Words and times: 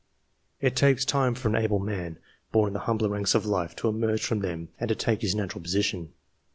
It 0.59 0.75
takes 0.75 1.05
time 1.05 1.35
for 1.35 1.47
an 1.49 1.55
able 1.55 1.77
man, 1.77 2.17
born 2.51 2.69
in 2.69 2.73
the 2.73 2.79
humbler 2.89 3.09
ranks 3.09 3.35
of 3.35 3.45
life, 3.45 3.75
to 3.75 3.87
emerge 3.87 4.25
from 4.25 4.39
them 4.39 4.69
and 4.79 4.89
to 4.89 4.95
take 4.95 5.21
his 5.21 5.35
natural 5.35 5.63
posi 5.63 5.83
tion. 5.83 6.13